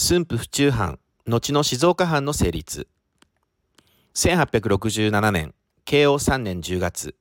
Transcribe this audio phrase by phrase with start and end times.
[0.00, 2.86] 駿府府中藩後の静岡藩の成立。
[4.14, 7.16] 1867年慶応3年10月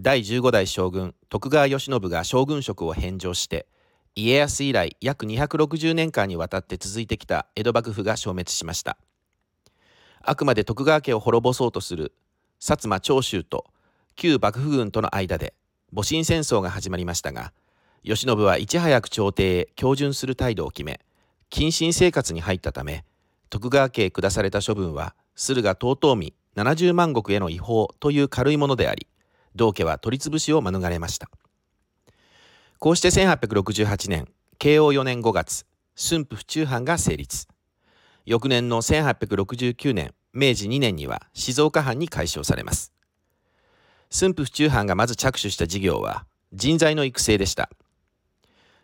[0.00, 3.66] 第15代将軍徳川慶喜が将軍職を返上して
[4.14, 8.96] 家康以来約260年間にわたって続いてきた江戸幕府が消滅しました。
[10.22, 12.14] あくまで徳川家を滅ぼそうとする
[12.58, 13.66] 薩摩長州と
[14.16, 15.52] 旧幕府軍との間で
[15.92, 17.52] 戊辰戦争が始まりましたが
[18.02, 21.00] 慶喜はいち早く朝廷へ恭順する態度を決め
[21.54, 23.04] 謹慎生活に入ったため
[23.48, 29.06] 徳川家へ下された処分は駿河遠江70万石への違法という軽いものであり
[29.54, 31.30] 道家は取り潰しを免れました。
[32.80, 34.26] こうして1868年
[34.58, 35.64] 慶応4年5月
[35.94, 37.46] 駿府府中藩が成立。
[38.26, 42.92] 翌年の1869年明治2年には静岡藩に改称されます。
[44.10, 47.70] 駿府府中藩がまず着手した事業は人材の育成でした。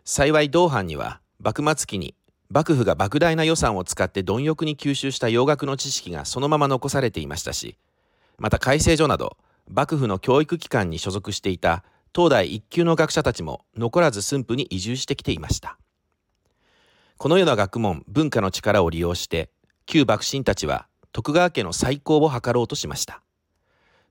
[0.05, 2.15] 幸い同藩には幕末期に
[2.53, 7.77] 幕府が莫大な予算を使って貪欲に吸収した洋楽の知識がそのまま残されていましたし
[8.37, 9.37] また改正所など
[9.69, 15.77] 幕府の教育機関に所属していた東大一級の学者たちも残らず駿府に移住してきていました。
[17.17, 19.49] このような学問文化の力を利用して
[19.85, 23.21] 旧幕臣たちは徳川家の再興を図ろうとしました。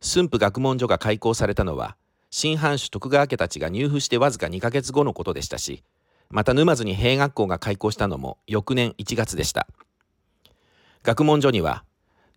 [0.01, 1.97] 駿府学問所が開校されたのは
[2.31, 5.83] 新藩主徳川家たちが入府してわずか2ヶ月後のことでしたし
[6.31, 9.67] また沼津に兵学校が開校したのも翌年1月でした。
[11.03, 11.85] 学問所には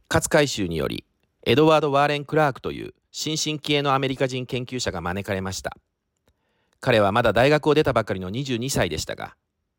[0.09, 1.05] 勝海舟により
[1.45, 5.77] エドワード・ワーレン・クラークという新進気鋭のアメリカ人研究者が招かれました。
[6.79, 9.35] 彼はまだ大学を出たばかりの22歳でしたが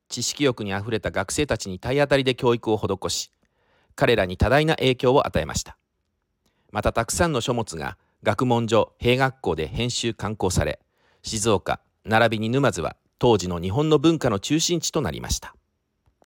[0.08, 3.30] 知識欲にあふれた学生たちに体当たりで教育を施し
[3.96, 5.76] 彼らに多大な影響を与えました。
[6.70, 10.78] またたくさんの書物が学問所兵学校で編集刊行され
[11.22, 15.54] 静岡並びに沼津は当時の日本の文化の中心地となりました。